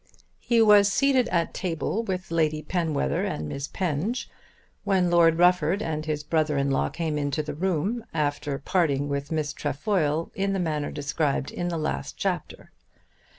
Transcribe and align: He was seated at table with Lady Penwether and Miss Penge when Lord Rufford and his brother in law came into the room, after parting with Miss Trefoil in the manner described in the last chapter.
He 0.39 0.63
was 0.63 0.91
seated 0.91 1.27
at 1.27 1.53
table 1.53 2.01
with 2.01 2.31
Lady 2.31 2.63
Penwether 2.63 3.23
and 3.23 3.47
Miss 3.47 3.67
Penge 3.67 4.27
when 4.83 5.11
Lord 5.11 5.37
Rufford 5.37 5.83
and 5.83 6.07
his 6.07 6.23
brother 6.23 6.57
in 6.57 6.71
law 6.71 6.89
came 6.89 7.19
into 7.19 7.43
the 7.43 7.53
room, 7.53 8.03
after 8.11 8.57
parting 8.57 9.09
with 9.09 9.31
Miss 9.31 9.53
Trefoil 9.53 10.31
in 10.33 10.53
the 10.53 10.59
manner 10.59 10.89
described 10.89 11.51
in 11.51 11.67
the 11.67 11.77
last 11.77 12.17
chapter. 12.17 12.71